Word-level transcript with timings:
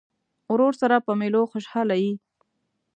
ورور 0.51 0.73
سره 0.81 0.95
په 1.05 1.11
مېلو 1.19 1.41
خوشحاله 1.51 1.95
یې. 2.03 2.11